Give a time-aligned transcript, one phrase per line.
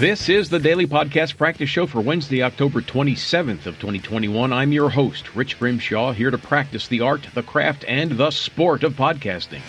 [0.00, 4.50] This is the Daily Podcast Practice Show for Wednesday, October 27th of 2021.
[4.50, 8.82] I'm your host, Rich Grimshaw, here to practice the art, the craft, and the sport
[8.82, 9.60] of podcasting.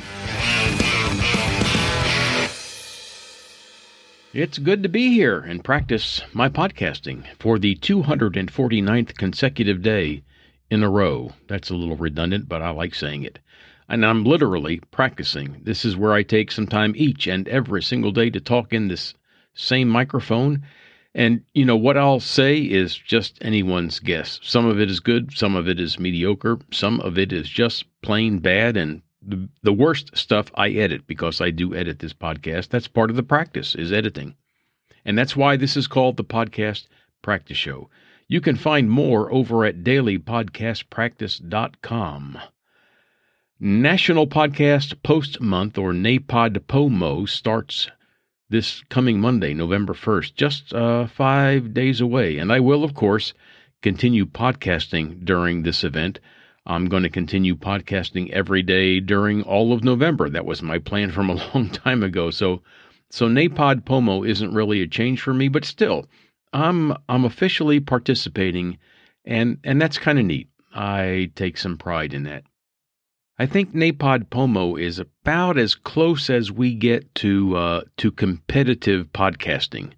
[4.32, 10.24] It's good to be here and practice my podcasting for the 249th consecutive day
[10.70, 11.34] in a row.
[11.50, 13.40] That's a little redundant, but I like saying it.
[13.90, 15.60] And I'm literally practicing.
[15.62, 18.88] This is where I take some time each and every single day to talk in
[18.88, 19.14] this
[19.54, 20.64] same microphone.
[21.14, 24.40] And, you know, what I'll say is just anyone's guess.
[24.44, 27.84] Some of it is good, some of it is mediocre, some of it is just
[28.02, 28.78] plain bad.
[28.78, 32.70] And the, the worst stuff I edit because I do edit this podcast.
[32.70, 34.36] That's part of the practice, is editing.
[35.04, 36.86] And that's why this is called the Podcast
[37.22, 37.90] Practice Show.
[38.28, 42.40] You can find more over at dailypodcastpractice.com.
[43.60, 47.90] National Podcast Post Month, or NAPOD POMO starts
[48.52, 52.38] this coming Monday, November 1st, just uh, five days away.
[52.38, 53.34] And I will, of course,
[53.82, 56.20] continue podcasting during this event.
[56.66, 60.30] I'm going to continue podcasting every day during all of November.
[60.30, 62.30] That was my plan from a long time ago.
[62.30, 62.62] So,
[63.10, 66.06] so NAPOD POMO isn't really a change for me, but still,
[66.54, 68.78] I'm I'm officially participating,
[69.26, 70.50] and and that's kind of neat.
[70.74, 72.44] I take some pride in that.
[73.42, 79.12] I think Napod Pomo is about as close as we get to uh, to competitive
[79.14, 79.94] podcasting.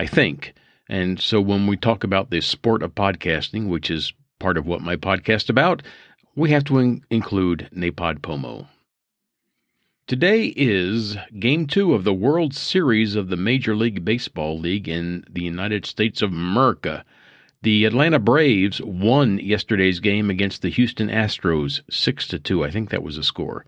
[0.00, 0.54] I think,
[0.88, 4.80] and so when we talk about the sport of podcasting, which is part of what
[4.80, 5.84] my podcast about,
[6.34, 8.66] we have to in- include Napod Pomo.
[10.08, 15.22] Today is Game 2 of the World Series of the Major League Baseball League in
[15.30, 17.04] the United States of America.
[17.62, 22.64] The Atlanta Braves won yesterday's game against the Houston Astros 6 to 2.
[22.64, 23.66] I think that was a score.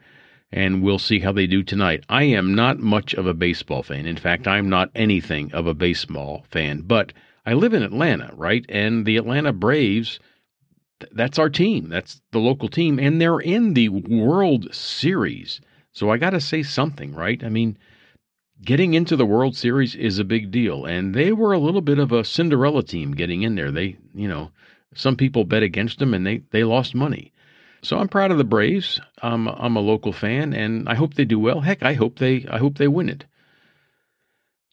[0.51, 2.05] And we'll see how they do tonight.
[2.09, 4.07] I am not much of a baseball fan.
[4.07, 7.13] In fact, I'm not anything of a baseball fan, but
[7.45, 8.64] I live in Atlanta, right?
[8.69, 10.19] And the Atlanta Braves
[11.11, 11.89] that's our team.
[11.89, 15.61] That's the local team and they're in the World Series.
[15.92, 17.42] So I got to say something, right?
[17.45, 17.77] I mean,
[18.64, 20.84] getting into the World Series is a big deal.
[20.84, 23.70] And they were a little bit of a Cinderella team getting in there.
[23.70, 24.50] They, you know,
[24.95, 27.33] some people bet against them and they, they lost money.
[27.83, 29.01] So I'm proud of the Braves.
[29.22, 31.61] I'm, I'm a local fan and I hope they do well.
[31.61, 33.24] Heck, I hope they, I hope they win it.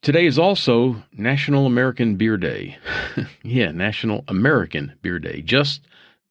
[0.01, 2.77] Today is also National American Beer Day.
[3.43, 5.41] yeah, National American Beer Day.
[5.41, 5.81] Just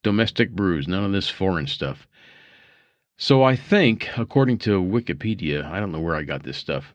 [0.02, 2.06] domestic brews, none of this foreign stuff.
[3.18, 6.94] So I think, according to Wikipedia, I don't know where I got this stuff.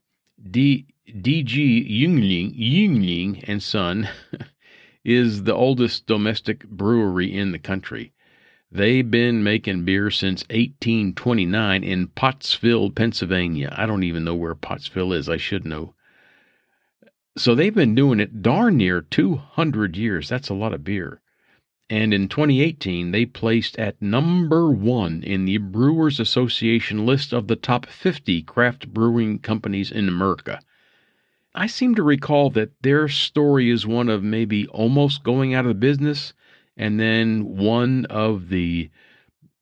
[0.49, 0.87] D.
[1.21, 1.83] D.G.
[1.83, 4.09] Yuengling, Yuengling and Son
[5.03, 8.13] is the oldest domestic brewery in the country.
[8.71, 13.71] They've been making beer since 1829 in Pottsville, Pennsylvania.
[13.77, 15.29] I don't even know where Pottsville is.
[15.29, 15.93] I should know.
[17.37, 20.29] So they've been doing it darn near 200 years.
[20.29, 21.21] That's a lot of beer.
[21.89, 27.55] And in 2018, they placed at number one in the Brewers Association list of the
[27.55, 30.61] top 50 craft brewing companies in America.
[31.53, 35.79] I seem to recall that their story is one of maybe almost going out of
[35.79, 36.33] business,
[36.77, 38.89] and then one of the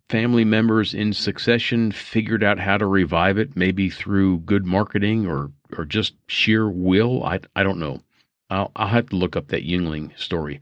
[0.08, 5.52] family members in succession figured out how to revive it, maybe through good marketing or,
[5.78, 7.24] or just sheer will.
[7.24, 8.02] I, I don't know.
[8.50, 10.62] I'll, I'll have to look up that Yuengling story.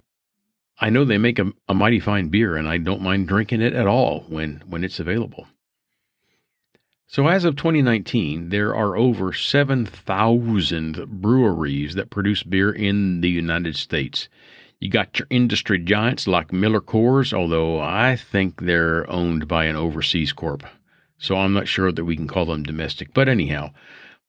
[0.82, 3.74] I know they make a, a mighty fine beer, and I don't mind drinking it
[3.74, 5.48] at all when, when it's available.
[7.08, 13.76] So, as of 2019, there are over 7,000 breweries that produce beer in the United
[13.76, 14.30] States.
[14.80, 19.76] You got your industry giants like Miller Coors, although I think they're owned by an
[19.76, 20.64] overseas corp.
[21.18, 23.14] So I'm not sure that we can call them domestic.
[23.14, 23.72] But anyhow,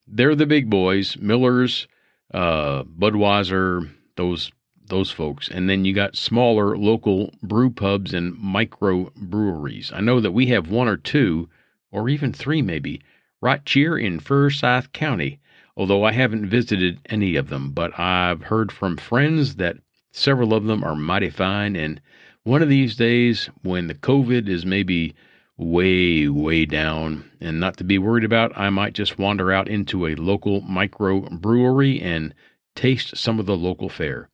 [0.08, 1.86] they're the big boys Miller's,
[2.34, 4.50] uh, Budweiser, those
[4.90, 5.48] those folks.
[5.48, 9.90] And then you got smaller local brew pubs and micro breweries.
[9.94, 11.48] I know that we have one or two,
[11.90, 13.00] or even three maybe,
[13.40, 15.40] right here in Forsyth County,
[15.76, 17.70] although I haven't visited any of them.
[17.70, 19.78] But I've heard from friends that
[20.12, 21.76] several of them are mighty fine.
[21.76, 22.00] And
[22.42, 25.14] one of these days, when the COVID is maybe
[25.56, 30.06] way, way down and not to be worried about, I might just wander out into
[30.06, 32.34] a local micro brewery and
[32.74, 34.29] taste some of the local fare.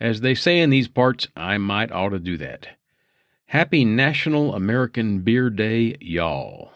[0.00, 2.68] As they say in these parts, I might ought to do that.
[3.46, 6.72] Happy National American Beer Day, y'all.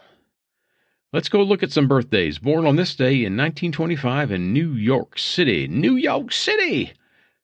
[1.11, 2.39] Let's go look at some birthdays.
[2.39, 5.67] Born on this day in 1925 in New York City.
[5.69, 6.93] New York City!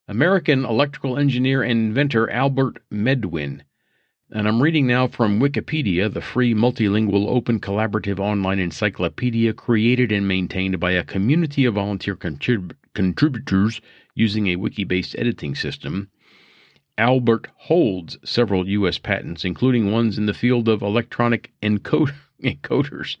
[0.07, 3.63] American electrical engineer and inventor Albert Medwin.
[4.29, 10.27] And I'm reading now from Wikipedia, the free multilingual open collaborative online encyclopedia created and
[10.27, 13.81] maintained by a community of volunteer contrib- contributors
[14.15, 16.09] using a wiki based editing system.
[16.97, 18.97] Albert holds several U.S.
[18.97, 22.13] patents, including ones in the field of electronic encode-
[22.43, 23.17] encoders.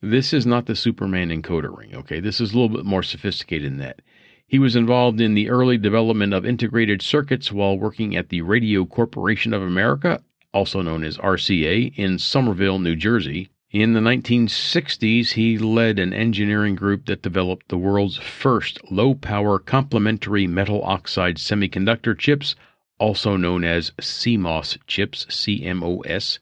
[0.00, 2.20] This is not the Superman encoder ring, okay?
[2.20, 4.02] This is a little bit more sophisticated than that.
[4.46, 8.84] He was involved in the early development of integrated circuits while working at the Radio
[8.84, 10.22] Corporation of America,
[10.52, 13.48] also known as RCA, in Somerville, New Jersey.
[13.74, 19.58] In the 1960s, he led an engineering group that developed the world's first low power
[19.58, 22.54] complementary metal oxide semiconductor chips,
[23.00, 26.38] also known as CMOS chips, CMOS,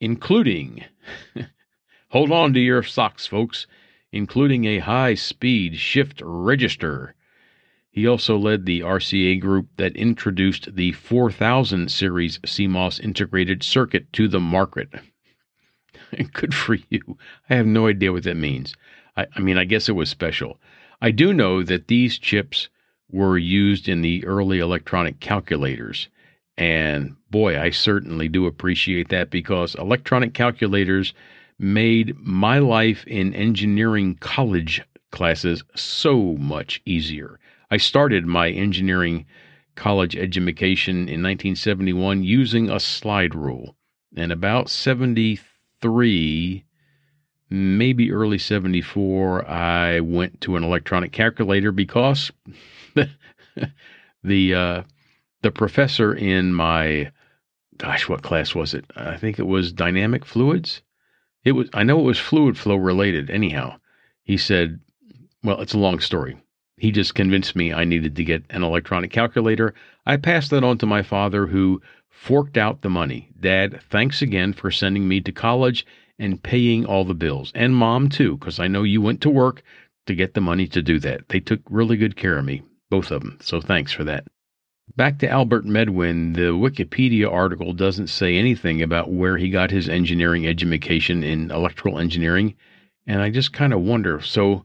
[0.00, 0.84] including,
[2.08, 3.68] hold on to your socks, folks,
[4.10, 7.14] including a high speed shift register.
[7.92, 14.26] He also led the RCA group that introduced the 4000 series CMOS integrated circuit to
[14.26, 14.92] the market.
[16.32, 17.18] Good for you.
[17.50, 18.74] I have no idea what that means.
[19.16, 20.58] I, I, mean, I guess it was special.
[21.00, 22.68] I do know that these chips
[23.10, 26.08] were used in the early electronic calculators.
[26.58, 31.12] And boy, I certainly do appreciate that because electronic calculators
[31.58, 37.38] made my life in engineering college classes so much easier.
[37.70, 39.26] I started my engineering
[39.74, 43.76] college education in 1971 using a slide rule.
[44.16, 44.70] And about
[45.82, 46.64] 73,
[47.50, 52.32] maybe early 74, I went to an electronic calculator because
[54.24, 54.82] the uh,
[55.42, 57.10] the professor in my
[57.76, 58.86] gosh, what class was it?
[58.96, 60.80] I think it was dynamic fluids.
[61.44, 63.76] It was I know it was fluid flow related anyhow.
[64.22, 64.80] He said,
[65.44, 66.36] well, it's a long story.
[66.78, 69.74] He just convinced me I needed to get an electronic calculator.
[70.06, 71.80] I passed that on to my father, who
[72.16, 73.28] forked out the money.
[73.38, 75.86] Dad, thanks again for sending me to college
[76.18, 77.52] and paying all the bills.
[77.54, 79.62] And mom, too, because I know you went to work
[80.06, 81.28] to get the money to do that.
[81.28, 83.38] They took really good care of me, both of them.
[83.42, 84.26] So thanks for that.
[84.96, 89.88] Back to Albert Medwin, the Wikipedia article doesn't say anything about where he got his
[89.88, 92.54] engineering education in electrical engineering.
[93.06, 94.20] And I just kind of wonder.
[94.20, 94.64] So,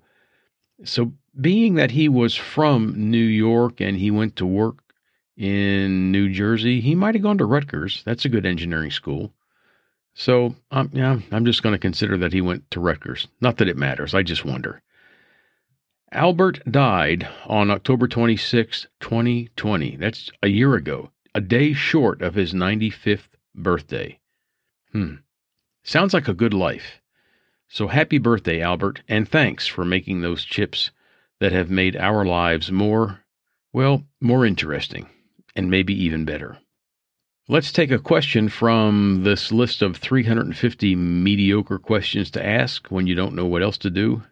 [0.83, 4.83] so being that he was from New York and he went to work
[5.37, 8.03] in New Jersey, he might have gone to Rutgers.
[8.05, 9.33] That's a good engineering school.
[10.13, 13.27] So, um, yeah, I'm just going to consider that he went to Rutgers.
[13.39, 14.13] Not that it matters.
[14.13, 14.81] I just wonder.
[16.11, 19.95] Albert died on October 26, 2020.
[19.95, 24.19] That's a year ago, a day short of his 95th birthday.
[24.91, 25.15] Hmm.
[25.83, 27.01] Sounds like a good life.
[27.69, 30.91] So happy birthday, Albert, and thanks for making those chips
[31.39, 33.23] that have made our lives more,
[33.71, 35.07] well, more interesting
[35.55, 36.57] and maybe even better.
[37.47, 43.15] Let's take a question from this list of 350 mediocre questions to ask when you
[43.15, 44.23] don't know what else to do.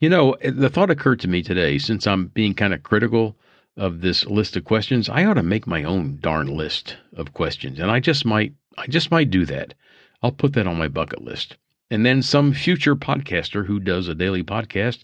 [0.00, 3.36] You know, the thought occurred to me today, since I'm being kind of critical
[3.76, 7.78] of this list of questions, I ought to make my own darn list of questions.
[7.78, 9.74] And I just might I just might do that.
[10.22, 11.56] I'll put that on my bucket list.
[11.90, 15.02] And then some future podcaster who does a daily podcast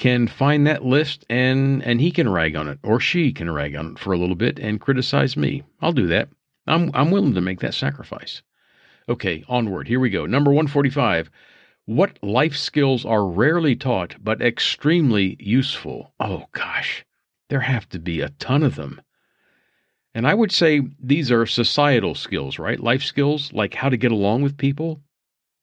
[0.00, 3.76] can find that list and and he can rag on it or she can rag
[3.76, 5.62] on it for a little bit and criticize me.
[5.82, 6.30] I'll do that.
[6.66, 8.40] I'm I'm willing to make that sacrifice.
[9.10, 9.88] Okay, onward.
[9.88, 10.24] Here we go.
[10.24, 11.30] Number 145.
[11.84, 16.14] What life skills are rarely taught but extremely useful?
[16.18, 17.04] Oh gosh.
[17.50, 19.02] There have to be a ton of them.
[20.14, 22.80] And I would say these are societal skills, right?
[22.80, 25.02] Life skills like how to get along with people.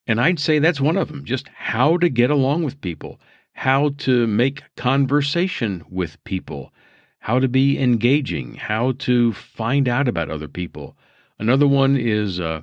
[0.06, 3.20] And I'd say that's one of them, just how to get along with people
[3.58, 6.72] how to make conversation with people,
[7.18, 10.96] how to be engaging, how to find out about other people.
[11.40, 12.62] Another one is uh,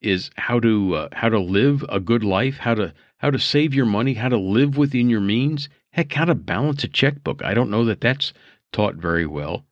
[0.00, 3.74] is how to uh, how to live a good life, how to how to save
[3.74, 5.68] your money, how to live within your means.
[5.90, 7.42] Heck, how to balance a checkbook.
[7.42, 8.32] I don't know that that's
[8.70, 9.66] taught very well.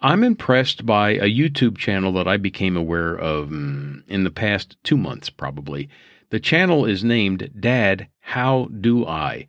[0.00, 4.78] I'm impressed by a YouTube channel that I became aware of mm, in the past
[4.82, 5.90] two months, probably.
[6.30, 9.46] The channel is named Dad, How Do I?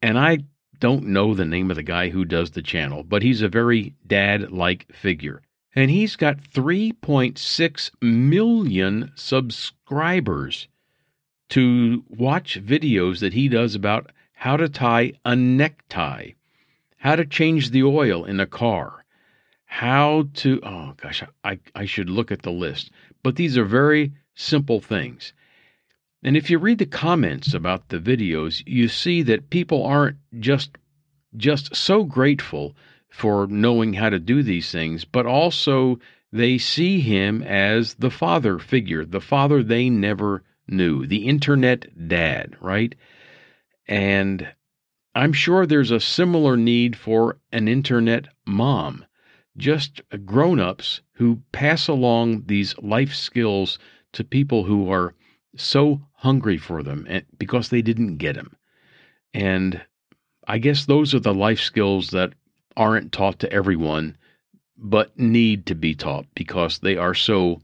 [0.00, 0.38] And I
[0.78, 3.94] don't know the name of the guy who does the channel, but he's a very
[4.06, 5.42] dad like figure.
[5.74, 10.68] And he's got 3.6 million subscribers
[11.50, 16.30] to watch videos that he does about how to tie a necktie,
[16.98, 19.04] how to change the oil in a car,
[19.64, 22.90] how to, oh gosh, I, I should look at the list.
[23.22, 25.32] But these are very simple things.
[26.22, 30.76] And if you read the comments about the videos, you see that people aren't just
[31.36, 32.74] just so grateful
[33.08, 35.98] for knowing how to do these things, but also
[36.32, 42.56] they see him as the father figure, the father they never knew, the internet dad,
[42.60, 42.94] right?
[43.86, 44.48] And
[45.14, 49.04] I'm sure there's a similar need for an internet mom,
[49.56, 53.78] just grown ups who pass along these life skills
[54.12, 55.14] to people who are
[55.56, 57.06] so hungry for them
[57.38, 58.56] because they didn't get them.
[59.34, 59.80] And
[60.46, 62.32] I guess those are the life skills that
[62.76, 64.16] aren't taught to everyone,
[64.76, 67.60] but need to be taught because they are so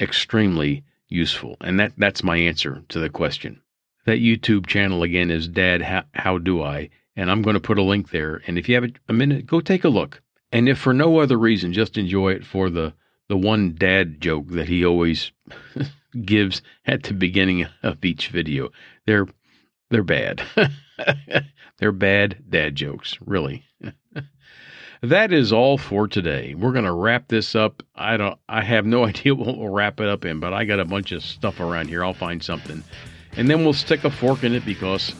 [0.00, 1.56] extremely useful.
[1.60, 3.60] And that, that's my answer to the question.
[4.06, 6.90] That YouTube channel again is Dad, How, How Do I?
[7.16, 8.40] And I'm going to put a link there.
[8.46, 10.22] And if you have a minute, go take a look.
[10.52, 12.94] And if for no other reason, just enjoy it for the,
[13.28, 15.32] the one dad joke that he always
[16.24, 18.70] gives at the beginning of each video.
[19.06, 19.26] They're
[19.90, 20.42] they're bad.
[21.78, 23.64] they're bad dad jokes, really.
[25.02, 26.54] that is all for today.
[26.54, 27.82] We're going to wrap this up.
[27.94, 30.80] I don't I have no idea what we'll wrap it up in, but I got
[30.80, 32.04] a bunch of stuff around here.
[32.04, 32.84] I'll find something
[33.36, 35.14] and then we'll stick a fork in it because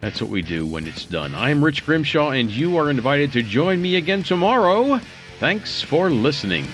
[0.00, 1.34] that's what we do when it's done.
[1.34, 5.00] I'm Rich Grimshaw, and you are invited to join me again tomorrow.
[5.38, 6.66] Thanks for listening.